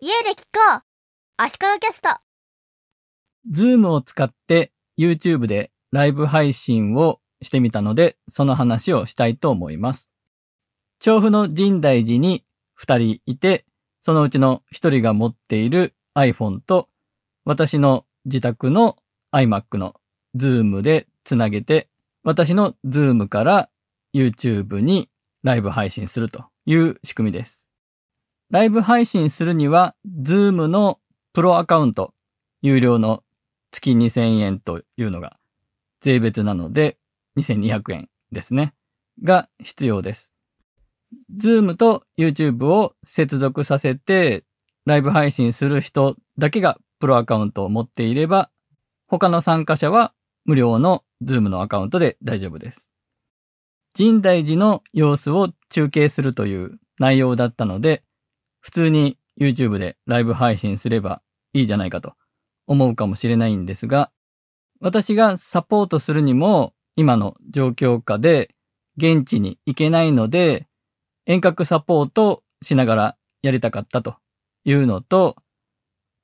[0.00, 0.82] 家で聞こう
[1.36, 2.08] 足利キャスト
[3.50, 10.10] ズームを使って YouTube でライブ配信をしてみたので、その話をしたいと思います。
[10.98, 12.44] 調布の神大寺に
[12.80, 13.64] 2人いて、
[14.00, 16.88] そのうちの1人が持っている iPhone と、
[17.44, 18.96] 私の自宅の
[19.32, 19.94] iMac の
[20.36, 21.88] Zoom でつなげて、
[22.24, 23.68] 私の Zoom から
[24.12, 25.08] YouTube に
[25.44, 27.63] ライブ配信するという仕組みです。
[28.54, 31.00] ライブ配信するには、Zoom の
[31.32, 32.14] プロアカウント、
[32.62, 33.24] 有料の
[33.72, 35.36] 月2000円というのが
[36.00, 36.96] 税別なので
[37.36, 38.72] 2200円ですね。
[39.24, 40.32] が必要です。
[41.36, 44.44] Zoom と YouTube を接続させて
[44.86, 48.52] ライブ配信する人だけがプロアカウントを持っていれば
[49.08, 50.14] 他の参加者は
[50.44, 52.88] 無料の Zoom のアカウントで大丈夫です。
[53.98, 58.04] 神大寺の様子を中継するという内容だったので
[58.64, 61.20] 普通に YouTube でライブ配信すれば
[61.52, 62.14] いいじゃないかと
[62.66, 64.10] 思うかもしれないんですが、
[64.80, 68.54] 私がサポートするにも今の状況下で
[68.96, 70.66] 現地に行けないので
[71.26, 74.16] 遠隔サポートしながらやりたかったと
[74.64, 75.36] いうのと、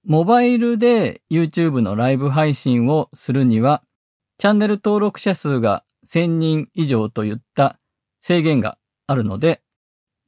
[0.07, 3.83] モバイルで YouTube のライブ配信をするには
[4.39, 7.79] チャンネル登録者数が1000人以上といった
[8.23, 9.61] 制限があるので、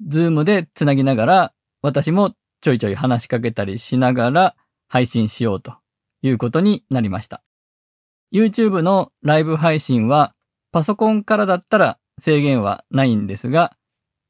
[0.07, 1.53] Zoom でつなぎながら
[1.83, 4.57] 私もちょいちょい話しかけたりしながら
[4.89, 5.75] 配信しようと
[6.23, 7.43] いうことになりました。
[8.33, 10.35] YouTube のライブ配信は
[10.71, 13.77] パソコンからだったら制限はないんですが、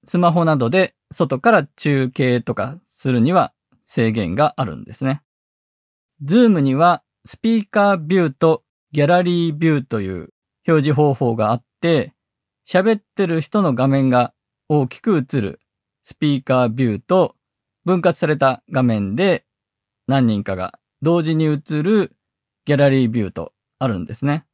[0.05, 3.53] スマホなどで外から中継とかするには
[3.85, 5.23] 制限があるんですね。
[6.25, 10.31] Zoom にはスピーカービューとギャラリービューという
[10.67, 12.15] 表示方法があって、
[12.67, 14.33] 喋ってる人の画面が
[14.69, 15.61] 大きく映る
[16.03, 17.37] スピーカービューと
[17.85, 19.45] 分割された画面で
[20.07, 22.17] 何人かが同時に映る
[22.65, 24.45] ギャラリービューとあるんですね。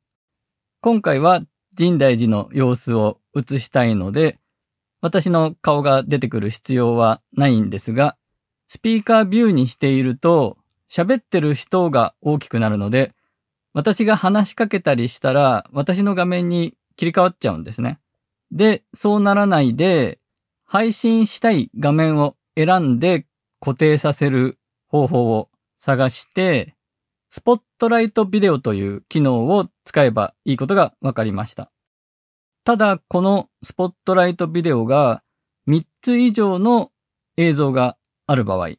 [0.80, 1.42] 今回は
[1.76, 4.38] 神大寺の様子を映したいので、
[5.00, 8.16] 私の顔が出てくる必要はないんですが、
[8.66, 10.58] スピーカービューにしていると
[10.90, 13.12] 喋ってる人が大きくなるので、
[13.74, 18.00] 私が話しかけたりしたら私の画面に切り替わっちゃうんですね。
[18.50, 20.18] で、そうならないで、
[20.64, 23.24] 配信したい画面を選んで
[23.60, 24.58] 固定させる
[24.88, 26.76] 方法を探して、
[27.30, 31.70] スポットライトビデオという機能を使えばいいことが分かりました。
[32.64, 35.22] ただ、このスポットライトビデオが
[35.68, 36.90] 3つ以上の
[37.36, 37.96] 映像が
[38.26, 38.76] ある場合、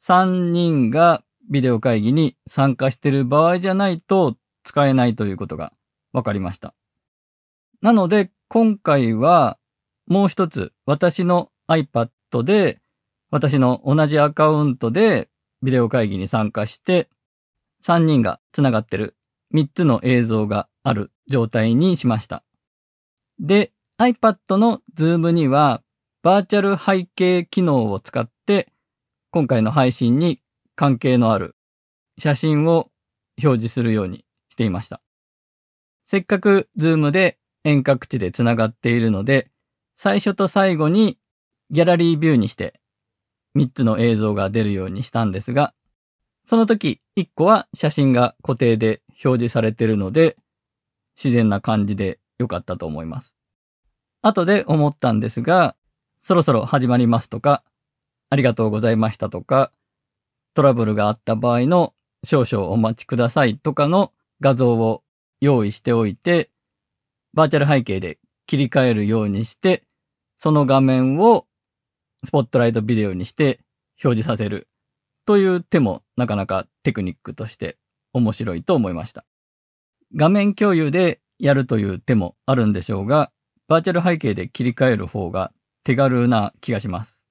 [0.00, 5.72] 3人がビデオ会議に参加している場合じゃないと使えないということが
[6.12, 6.74] 分かりました。
[7.82, 9.58] なので、今回は
[10.06, 12.10] もう一つ私の iPad
[12.42, 12.79] で
[13.30, 15.28] 私の同じアカウントで
[15.62, 17.08] ビデオ会議に参加して
[17.84, 19.16] 3人が繋がってる
[19.54, 22.44] 3つの映像がある状態にしました。
[23.38, 25.82] で、iPad の Zoom には
[26.22, 28.72] バーチャル背景機能を使って
[29.30, 30.40] 今回の配信に
[30.74, 31.56] 関係のある
[32.18, 32.90] 写真を
[33.42, 35.00] 表示するようにしていました。
[36.06, 39.50] せっかく Zoom で遠隔地で繋がっているので、
[39.96, 41.18] 最初と最後に
[41.70, 42.79] ギャラリービューにして
[43.56, 45.74] 3つの映像が出るようにしたんですが、
[46.44, 50.36] その時1個は写真が固定で表示されているので、
[51.16, 53.36] 自然な感じで良かったと思います。
[54.22, 55.76] 後で思ったんですが、
[56.18, 57.62] そろそろ始まりますとか、
[58.30, 59.72] ありがとうございましたとか、
[60.54, 61.94] トラブルがあった場合の
[62.24, 65.02] 少々お待ちくださいとかの画像を
[65.40, 66.50] 用意しておいて、
[67.32, 69.84] バーチャル背景で切り替えるようにして、
[70.36, 71.46] その画面を
[72.24, 73.60] スポットライトビデオにして
[74.02, 74.68] 表示させる
[75.26, 77.78] という手もなかなかテクニックとして
[78.12, 79.24] 面白いと思いました。
[80.14, 83.30] 画面共有でやるという手もあるんでしょうが、
[83.68, 85.52] バーチャル背景で切り替える方が
[85.84, 87.28] 手軽な気がします。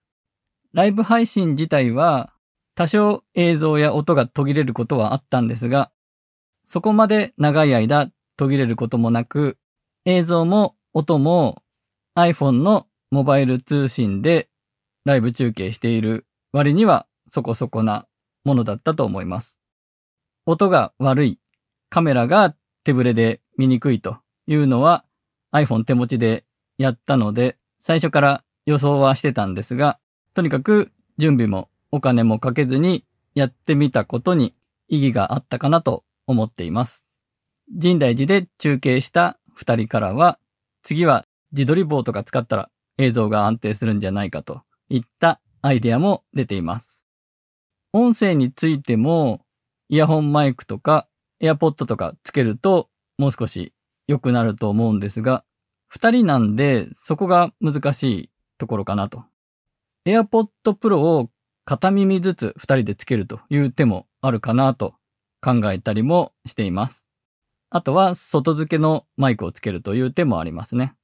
[0.74, 2.32] ライブ配信自体は
[2.76, 5.92] 多少映像や音が途切れることはあったんですが、
[6.64, 9.58] そこまで長い間途切れることもなく、
[10.06, 11.62] 映像も音も
[12.16, 14.49] iPhone のモバイル通信で
[15.06, 18.08] ライブ中継している割にはそこそこな
[18.44, 19.60] ものだったと思います。
[20.46, 21.40] 音が悪い、
[21.90, 24.18] カメラが手ぶれで見にくいと
[24.48, 25.06] いうのは
[25.52, 26.46] iPhone 手持ちで
[26.78, 29.98] やったので最初から予想はしてたんですが、
[30.36, 33.06] とにかく準備もお金もかけずに
[33.36, 34.54] やってみたことに
[34.88, 37.06] 意義があったかなと思っています。
[37.82, 40.40] 神大寺で中継した二人からは、
[40.84, 47.06] 次は自撮り棒とか使ったら映像が安定するんじゃないかといったアイデアも出ています。
[47.94, 49.46] 音声についても、
[49.90, 51.08] イヤホンマイクとか、
[51.40, 53.74] エアポッドとかつけると、もう少し
[54.08, 55.44] 良くなると思うんですが、
[55.88, 59.26] 二人なんで、そこが難しいところかなと。
[60.06, 61.30] AirPod Pro を
[61.66, 64.96] 片耳ずつ二人でつけるという手もあるかなと
[65.42, 67.08] 考えたりもしています。
[67.70, 70.96] あとは外付けのマイクをつけるという手もありますね。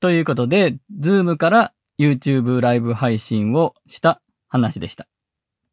[0.00, 5.08] ということで、Zoom から YouTube ライブ配信をした話でした。